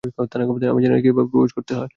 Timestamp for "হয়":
1.75-1.89